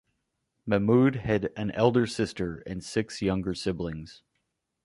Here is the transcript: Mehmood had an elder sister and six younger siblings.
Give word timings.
Mehmood 0.67 1.17
had 1.17 1.51
an 1.55 1.69
elder 1.75 2.07
sister 2.07 2.63
and 2.65 2.83
six 2.83 3.21
younger 3.21 3.53
siblings. 3.53 4.23